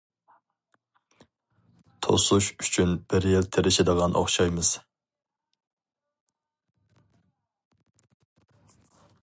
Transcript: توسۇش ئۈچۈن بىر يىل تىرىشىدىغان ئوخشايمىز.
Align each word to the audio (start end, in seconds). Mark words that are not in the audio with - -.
توسۇش 2.05 2.47
ئۈچۈن 2.63 2.95
بىر 3.13 3.27
يىل 3.33 3.45
تىرىشىدىغان 3.57 4.17
ئوخشايمىز. 4.21 4.71